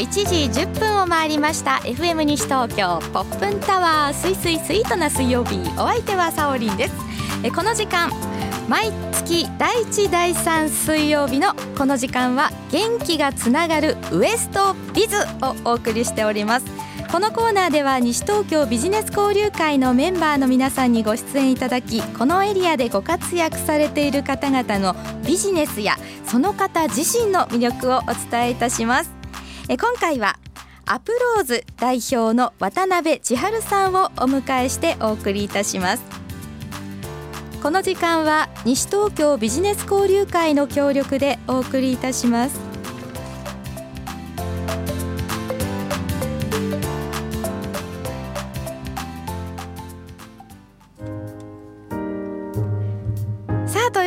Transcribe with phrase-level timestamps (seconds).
[0.00, 1.72] 1時10分を回りました。
[1.84, 5.58] FM 西東京ポップンタワーすいすいスイートな水曜日。
[5.78, 6.94] お相手はサオリンです。
[7.42, 8.10] えこの時間
[8.66, 16.66] 毎月第1第3水曜日のこの時間は元気がつながるウエストビズをお送りしております。
[17.12, 24.96] このコーナーでは西東京ビジネス交流会のメンバーの皆さんにご出演いただきこのエリアでご活躍されている方々の
[25.26, 29.19] ビジネスやその方自身の魅力をお伝えいたします。
[29.72, 30.36] え今回は
[30.84, 36.02] アプローズ代表の渡辺千春さんをお迎えしてお送りいたします。
[37.62, 42.69] この時間は西東京ビジネス交流会の協力でお送りいたします。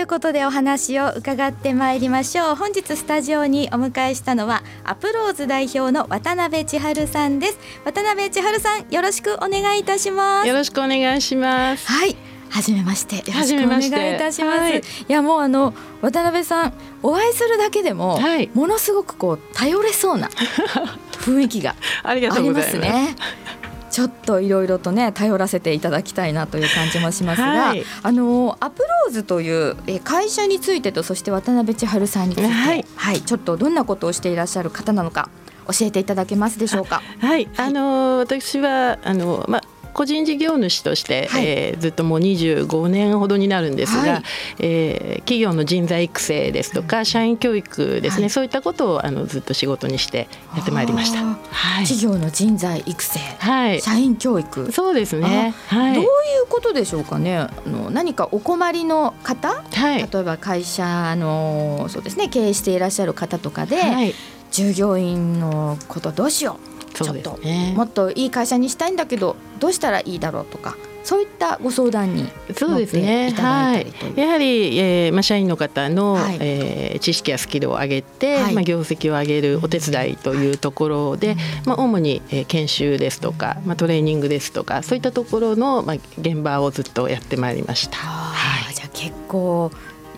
[0.03, 2.55] いうことでお話を伺ってまいりましょう。
[2.55, 7.59] 本日スタジオにお迎えしたのはアプローズ代表の渡辺千春さんです。
[7.85, 10.47] 渡辺千春さんよろしくお願いいたします。
[10.49, 11.89] よろしくお願いします。
[11.89, 12.17] はい。
[12.49, 18.49] はじめましてよろしくお願いいたします、はいい、やもうあの渡辺さんお会いするだけでも、はい。
[18.53, 20.27] ものすごくこう頼れそうな
[21.13, 22.71] 雰囲気が ありまとうございます。
[22.71, 23.15] すね。
[23.93, 27.83] ちょっといろいろとね頼らせていただきたいなという感じもしますが、はい。
[28.01, 32.85] あのアプローズというえ会社についてとそして渡辺千春さんについて、はい。
[32.95, 35.29] はい、ちょっとどんなことをしていらっしゃる方なのか
[35.67, 37.03] 教えていただけますでしょうか？
[37.19, 41.45] はい、あの私はあのまあ個人事業主として、はい。
[41.45, 44.23] えーずっともう25年ほどになるんですが、はい。
[44.59, 48.29] えー企業の人材育成ですとか、社員教育ですね、はい。
[48.29, 51.23] そういったことをあのずっと仕事にしてやってまいりました。
[51.23, 55.53] はい、企業の人材育成、はい、社員教育、そうですね。
[55.67, 56.09] はい、どういう
[56.49, 57.37] ことでしょうかね。
[57.37, 64.13] あの何かお困りの方、はい、例えば会社のそうですね経営していらっしゃる方とかで、はい、
[64.51, 66.72] 従業員のことどうしよう？
[66.93, 67.73] そうですね。
[67.75, 73.33] もっといい会社にしたいんだけどどうしたらいいだろうとかそういったご相談にそうですね。
[73.37, 74.13] はいいたりという。
[74.15, 74.19] い。
[74.21, 87.97] やはり、えーまあ社員の方の、はいえー知識やスキルを上げて、はいまあ業績を上げるお手伝いというところで、まあ主に、えー研修ですとか、まあトレーニングですとか、そういったところのまあ現場をずっとやってまいりました。
[87.97, 88.73] はい。
[88.73, 89.71] じゃあ結構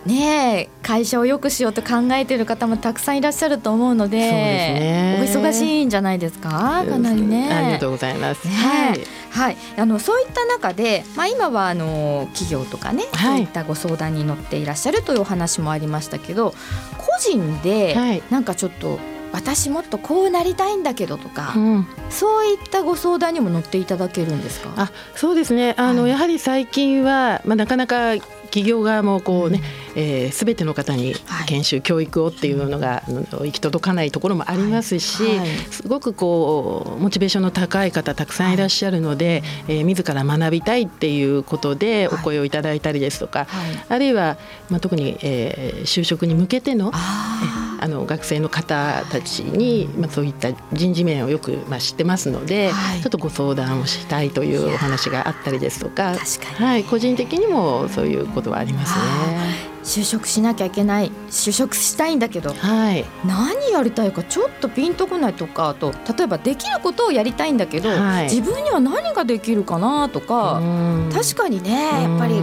[0.06, 6.48] ねえ会社を良くしようと考えている方もたくさんいらっしゃると思うのでねお忙しいんじゃないですか？
[6.88, 7.52] かなりね。
[7.52, 8.46] ありがとうございます。
[8.46, 9.00] ねはい。
[9.30, 16.54] はい、あのそういった中で、まあ、今はあの企業とかね、はいそういったご相談に乗っていらっしゃるというお話もありましたけど
[16.96, 18.22] 個人ではい。
[18.30, 18.98] なんかちょっと
[19.32, 21.86] 私もっとこうなりたいんだけどとか、うん。
[22.08, 24.72] そういったご相談にも乗っていただけるんですか？
[24.76, 25.74] あ、そうですね。
[25.76, 28.14] あの、はいやはり最近はまあなかなか
[28.46, 29.62] 企業側もこうね、
[29.94, 35.38] えー、全ての方にはい研修、教育をっていうのが行き届かないところもありますし、はい。
[35.38, 35.48] はい。
[35.70, 42.18] すごくこうモチベーションの高い方たくさんいらっしゃるので、えー自ら学びたいっていうことではい。
[42.20, 44.36] お声をいただいたりですとか、はい、あるいは、
[44.68, 53.00] まあ、特に、えー就職に向けてのああの学生の方たちに、まあ、そういった人事面をよく、まあ、知ってますので、はい。
[53.00, 56.14] ちょっとご相談をしたいというお話があったりですとか
[56.54, 59.75] はい、個人的にもそういうことはありますね。
[59.86, 68.24] 就職しなきゃいけない就職したいんだけどはい、何やりたいかちょっとピンとこないとかあと例えばできることをやりたいんだけど、はい。
[68.24, 71.10] 自分には何ができるかなとか、うん。
[71.12, 72.42] 確かにねやっぱり考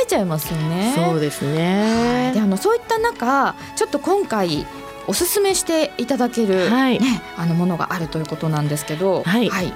[0.00, 0.94] えちゃいますよね。
[0.96, 2.30] そうですね。
[2.34, 4.66] であのそういった中ちょっと今回
[5.08, 7.00] おすすめしていただける、はい。
[7.00, 9.48] ね、あのものがあるということなんですけど、はい。
[9.48, 9.72] はい、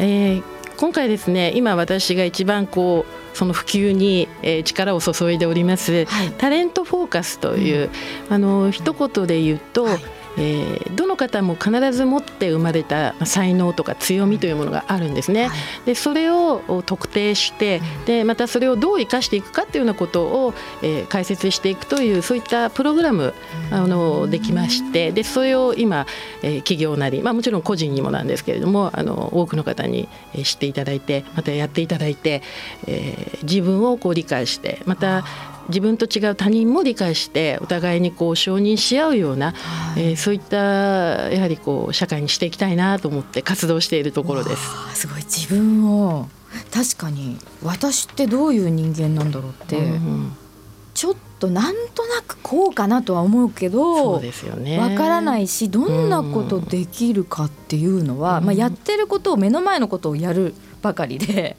[0.00, 6.30] えー今回ですね今私が一番こうその普及に、えー力を注いでおりますはい。
[6.38, 7.90] タレントフォーカスという、
[8.30, 15.48] あの一言で言うと、はいえーどの方も必ず持って生まれたまあ才能とか強みというものがあるんですね。
[15.48, 15.58] はい。
[15.86, 23.32] でそれをお特定してでまたそれをどう生かしていくかっていうようなことを、えー解説していくというそういったプログラム
[23.70, 26.06] あのできましてでそれを今、
[26.42, 32.42] えー企業なり、まあ、もちろん個人にもなんですけれどもあの多くの方にえー知っていただいてまたやっていただいて、
[32.86, 35.24] えー自分をこう理解してまた
[35.68, 39.54] 自分と違う他人も理解してお互いにこう承認し合うような、
[39.96, 40.56] えーそういった
[41.30, 45.00] やはりこう社会にしていきたいなと思って活動しているところです。
[45.00, 46.28] すごい自分を
[46.72, 50.36] 確かに私ってどういう人間なんだろうって、うん
[50.94, 54.80] ちょっとなんとなくこうかなとは思うけそどうですよね。
[54.80, 61.56] わからないしどんなことできるかっていうのは、うんまあ、やってることを目の前のことをやるばかりで。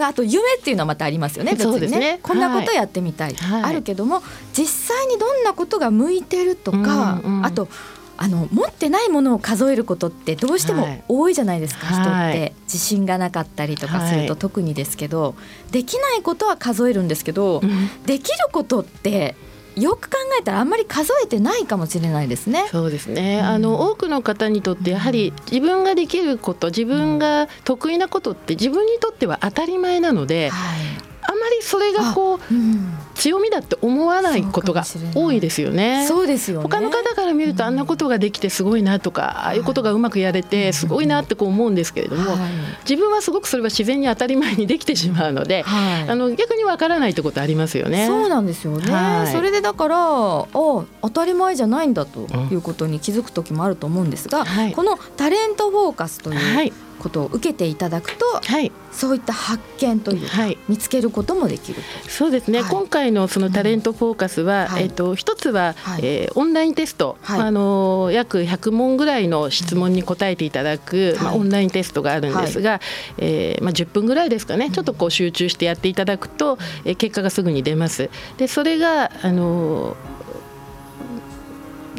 [0.00, 1.98] あと夢っていうのはまたありますよね別にね。
[1.98, 3.62] ねこんなことやってみたい、はい。
[3.62, 4.22] あるけども
[4.52, 7.46] 実際にどんなことが向いてるとか、うんうん。
[7.46, 7.68] あと
[8.16, 12.52] あの持ってないものを数えることってどうしても多いじゃないですか、はい、人って。
[12.64, 15.30] 自信がなかったりとかすると特にですけど、は
[15.68, 19.34] い、できないことは数えるんですけど、うん、できることって
[19.76, 22.66] よく考えたらあんまり数えてないかもしれないですね。
[22.70, 23.40] そうですね。
[23.40, 30.80] うん、あの多くの方にとってやはり自分ができること、自分が得意なことって自分にとっては当たり前なので、はい、
[31.22, 32.92] あまりそれがこう、うん、
[33.22, 34.82] 強みだって思わないことが
[35.14, 36.06] 多いですよね。
[36.08, 42.36] そうですよ、ね、他の方から見るとあんなことができてすごいなとか、ああいうことがうまくやれてすごいなってこう思うんですけれども、
[42.82, 48.08] 自分はすごくそれは自然に当たり前にできてしまうので、あの逆にわからないってことありますよね。
[48.08, 48.86] そうなんですよね。
[49.30, 56.36] それでだからあ当たり前じゃないんだということに気づく時もあると思うんですが、このタレントフォーカスとい
[56.68, 72.80] う、ことを受けていただくと、はい、そういった発見というか、はい、見つけることもできるそうですね、はい、今回のそのタレントフォーカスは、うん、えーと、一つは、はい、えー、オンラインテスト、あの約100問ぐらいの質問に答えていただく、まあ、オンラインテストがあるんですが、はい、
[73.18, 74.70] えー、まあ、10分ぐらいですかね。
[74.70, 78.10] ちょっとこう集中してやっていただくと、えー、結果がすぐに出ます。
[78.36, 79.96] でそれがあの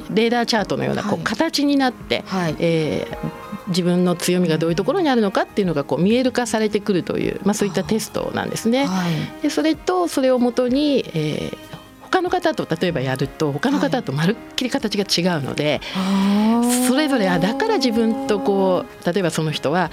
[0.10, 8.86] レーダーチャートのようなこう形になって、はい、えー自分の強みがどういうところにあるのかっていうのがこう見える化されてくるという、まあ、そういったテストなんですね。
[8.86, 11.58] はい、でそれとそれをもとに、えー、
[12.02, 19.90] 他の方と例えばやると他の方とまるっきり形が違うので、はい、それぞれあだから自分とこう例えばその人は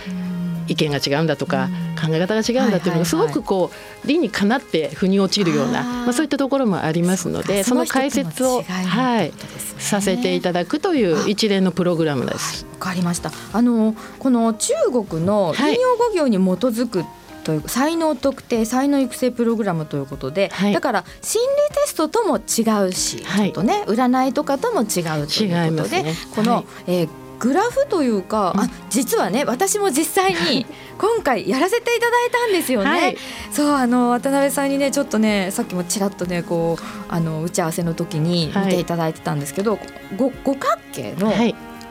[0.71, 1.69] 意見が違うんだとか、
[2.01, 3.71] 考え方が違うんだっていうのがすごくこ
[4.05, 9.33] う理にかなって腑に落ちるようなまあ、そういったところもありますのでその解説を、はい、
[9.79, 12.65] させていただくという一連のプログラムです。
[12.65, 13.33] わかりました。
[13.53, 17.05] あのこの中国の引用語行に基づく、
[17.45, 30.67] という才能特定才能育成プログラムということで、はい、だから心理テストとも違うし、はい、ちょっとね占いとかとも違うということで、ね、この、はい、えーグラフというか、あ実はね私も実際に
[30.99, 32.89] 今回やらせていただいたんですよね。
[32.89, 33.17] はい、
[33.51, 39.81] そうあの渡辺さんにねちょっとねさっきもちらっとねこうあの打ち合わせの時に見ていただいてたんですけど、はい、
[40.17, 41.33] 五角形の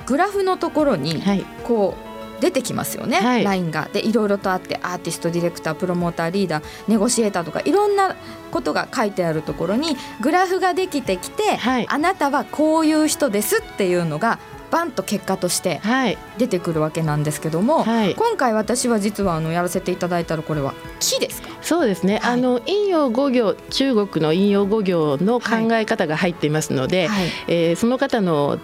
[0.05, 1.21] グラフのところに
[1.63, 2.09] こう、
[2.41, 3.89] 出てきますよね、はい、ラインが。
[3.91, 8.15] でいろいろとあってアーティストディレクタープロモーターリーダーネゴシエーターとかいろんな
[8.51, 14.39] ことが書いてあるところにグラフができてきて、はい、あなたはこういう人ですっていうのが
[14.71, 15.81] バンと結果として
[16.37, 21.49] 出てくるわけなんですけども、はい、今回私は実はあのやらせていただいたらこれは木ですか？
[21.61, 28.59] そうですね、はい、あの引用語行中国の引用語行の考え方が入っていますので、はい、えー、その方の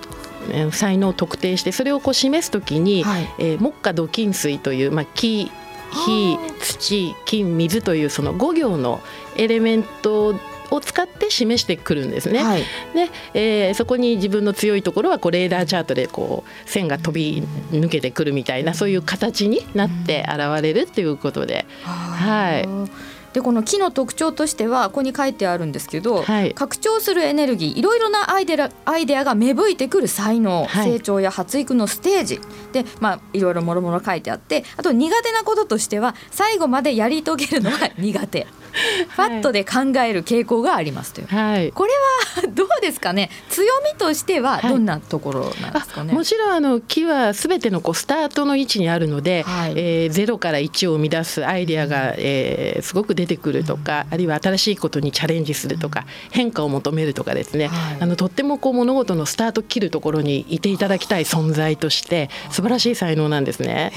[0.72, 5.52] 才能を特定してそれをこう示すときに、はい、えー、木下土金水という、まあ、木
[5.92, 6.38] 火
[6.70, 9.02] 土金水というその5行の
[9.38, 10.36] エレメント
[10.76, 12.44] を使って示してくるんですね。
[12.44, 12.62] はい、
[12.94, 17.42] で、えー、そこに自分の強いところはこうレーダーチャートでこう線が飛び
[17.72, 21.66] 抜けてくるみたいなそういう形になって現れるっていうことで。
[21.84, 23.16] はい。
[23.36, 32.40] でこの木の特徴としてはここに書いてあるんですけど、はい、拡張するエネルギーいろいろなアイデアアイデアが芽吹いてくる才能、はい、成長や発育のステージ
[32.72, 38.48] で、まあ、いろいろもろもろ書いてあってあと苦手なこととしては最後までやり遂げるのが苦手。
[39.10, 41.94] ファットで考える傾向がありますという、はい、これ
[42.42, 43.30] はどうですかね？
[43.50, 63.92] 強みとしてはどんなところなんですかね、はい、もちろんあの木はすべてのこうスタートの位置にあるので、はい、えー、ゼロから1を生み出すアイデアが、えー、すごく出てくるとか、うん、あるいは新しいことにチャレンジするとか、うん、変化を求めるとかですね、はい、あのとってもこう物事のスタート切るところにいていただきたい存在として素晴らしい才能なんですね。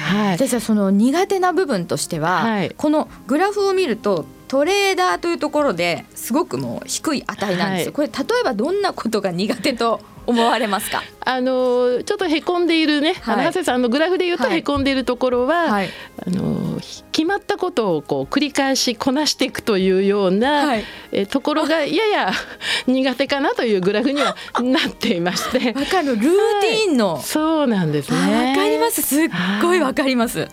[0.00, 7.86] はい、じゃあその苦手な部分としては、はい、このグラフを見るとトレーダーというところですごくもう低い値なんです。
[7.86, 11.04] よ、はい、これ例えばどんなことが苦手と思われますか？
[11.24, 15.90] あのちょっとへこんでいるね、はい、長谷さんのグラフで言うとへこんでいるところは、はい、
[16.26, 16.80] あの
[17.12, 22.32] 決まったことをこう繰り返しこなしていくというような、はい、えところが やや
[22.88, 25.72] 苦手かなというグラフにはなっていまして。
[25.78, 26.16] わかる。
[26.16, 26.26] ルー
[26.60, 28.48] ティンの、はい、そうなんですね。
[28.50, 29.00] わかります。
[29.02, 29.28] すっ
[29.62, 30.48] ごいわかります。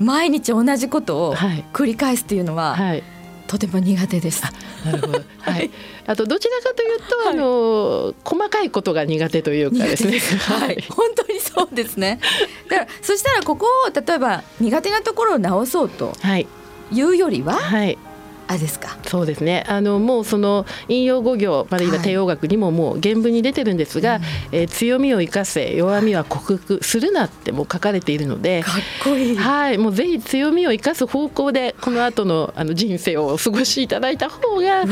[0.00, 3.04] 毎日同じことを繰り返すっていうのは、はい
[3.48, 4.42] とても苦手です。
[4.84, 5.20] なるほど。
[5.40, 5.70] はい。
[6.06, 10.18] あとどちらかというと、はい、あの細かいことが苦手というかですね。
[10.38, 10.84] はい。
[10.88, 12.20] 本当にそうですね。
[12.68, 16.12] だからそしたらここを例えば苦手なところを直そうと
[16.92, 17.98] いうよりは、はい、
[18.48, 18.96] あですか。
[19.06, 19.64] そうですね。
[19.68, 24.20] あのもうその引用語行あるいは帝王学にももう原文に出てるんですが、はい、
[24.52, 28.74] えー、強みを生かせ弱みは克服するなっても書かれているのでかっ
[29.04, 34.84] こいい、はい、もうぜひ強みを生かす方向でこの後のあの人生をお過ごしいただいた方が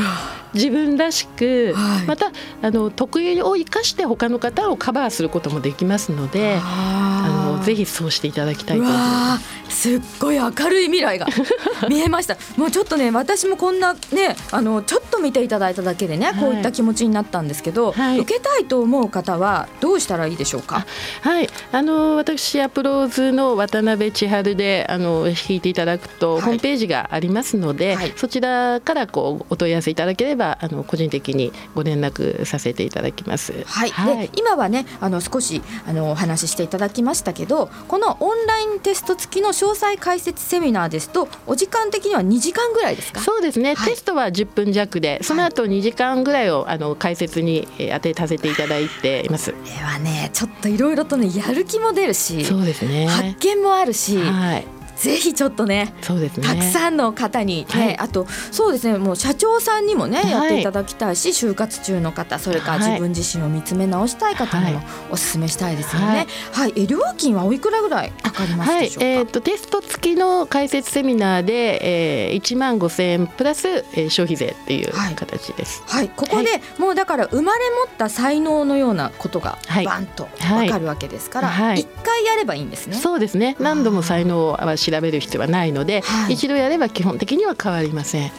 [0.53, 2.05] 自分らしく、はい。
[2.05, 9.56] またあの得意を生かして他の方をカバーすることもできますのであのぜひそうしていただきたいうと思います。
[9.69, 11.27] すっごい明るい未来が
[11.89, 12.37] 見えました。
[12.55, 16.39] もうちょっとね私もこんなねあのちょっと見ていただいただけでね、い。
[16.39, 18.19] こういった気持ちになったんですけど、はい。
[18.19, 20.85] 受けたいと思う方はどうしたらいいでしょうか？
[21.21, 26.41] はい、あの私アプローズの渡辺千春であの引いていただくと、はい。
[26.41, 28.13] ホームページがありますので、はい。
[28.15, 33.53] そちらからこうお問い合わせいただければあの個人的にご連絡させていただきます。
[33.65, 43.21] はい、で今はねあの少しあのお話ししていただきましたけどこのオンラインテスト付きの詳細解説セミナーですとお時間的には2時間ぐらいですか？
[43.21, 43.89] そうですね、はい。
[43.89, 49.51] テストは10分弱でその後2時間ぐらいをあの解説にえー当てさせていただいています。
[49.53, 53.07] これはねちょっといろいろとねやる気も出るしそうですね。
[53.07, 54.65] 発見もあるし、はい、
[54.97, 56.47] ぜひちょっとねそうですね。
[56.47, 57.97] たくさんの方に、ねはい。
[57.97, 60.31] あとそうですねもう社長さんにもね、はい。
[60.31, 62.89] やっていただきたいし就活中の方それからはい。
[62.91, 64.87] 自分自身を見つめ直したい方にもはい。
[65.11, 66.27] お勧めしたいですよね。
[66.51, 75.15] はい、え料金はおいくらぐらいかかりますはいでしょうか？、えー、とテスト付きの解説セミナーで、えー、1万5千円プラス、えー、消費税っていうはい。
[75.15, 75.83] 形です。
[75.87, 79.85] はい、ここで、もうだから生まれ持った才能のようなことがはい。
[79.85, 80.67] バンとはい。
[80.67, 81.79] わかるわけですから、はい。
[81.81, 82.95] 一回やればいいんですね。
[82.97, 83.55] そうですね。
[83.59, 88.23] 何度も才能は調べる必要はないので、はい一度やれば基本的には変わりません。
[88.23, 88.29] わ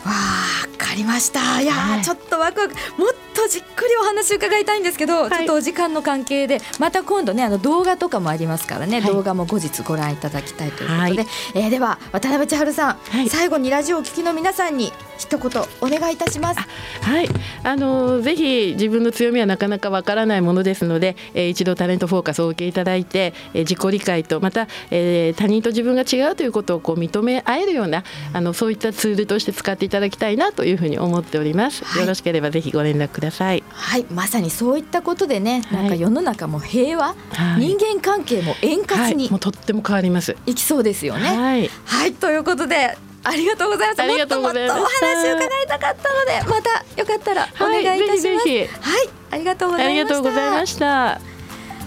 [0.79, 1.61] かりました。
[1.61, 5.31] いやー、はいちょっとワクワク、もっとじっくりお話伺いたいんですけど、い。
[5.31, 9.13] ちょっとお時間の関係で、また今度ね、あの動画とかもありますからね、はい。
[9.13, 11.27] 動画も後日ご覧いただきたいということで、はい。
[11.55, 13.29] えーでは渡辺千春さん、はい。
[13.29, 16.61] 最後にラジオをお聞きの皆さんに一言お願いいたします。
[16.61, 17.29] はい、
[17.63, 31.85] あのぜひ自分の強みはなかなかわからないものですので、えー一度タレントフォーカスをお受けいただいて、えー自己理解とまた、えー他人と自分が違うということをこう認め合えるようなあのそういったツールとして使っていただきたいなというふうに思っております。
[31.85, 32.03] はい。
[32.03, 33.28] よろしければぜひご連絡ください。
[33.31, 33.65] はい、
[34.11, 40.37] まさにそういったことでね、はいなんか世の中も平和、はい人間関係も円滑はい、にもうとっても変わります。
[40.47, 41.29] いきそうですよね。
[41.29, 42.97] はい、はい、ということで。
[43.25, 44.07] ありがとうございます。
[44.07, 48.29] もっともっとお話伺いたかったので、またよかったらお願いいたします。
[48.29, 50.03] はいぜひぜはい、ありがとうございました。
[50.03, 51.28] ありがとうございました。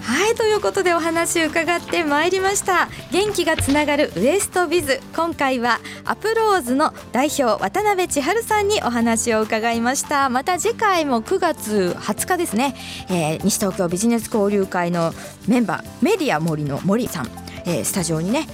[0.01, 2.89] はい、ということでお話伺ってまいりました。
[3.11, 4.99] 元気がつながるウエストビズ。
[5.15, 10.29] 今回はアプローズの代表渡辺千春さんにお話を伺いました。
[10.29, 12.75] また次回も9月20日ですね。
[13.09, 15.13] えー西東京ビジネス交流会の
[15.47, 17.27] メンバーメディア森の森さん、
[17.65, 18.47] えースタジオにね。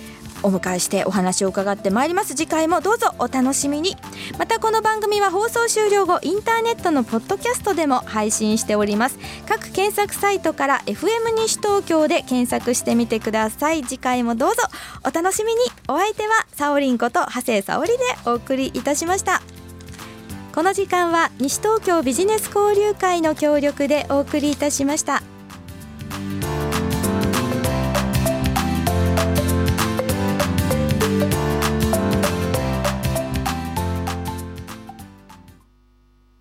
[0.44, 2.36] お迎えしてお話を伺ってまいります。
[2.36, 3.96] 次回もどうぞお楽しみに。
[4.38, 9.17] またこの番組は放送終了後インターネットのポッドキャストでも配信しております。
[9.48, 13.84] 各検索サイトから FM 西東京で検索してみてください。
[13.84, 14.63] 次回もどうぞ
[15.03, 15.60] お楽しみに。
[15.88, 19.41] お相手はサオリンこと長谷沙織でお送りいたしました。
[20.53, 25.22] この時間は西東京ビジネス交流会の協力でお送りいたしました。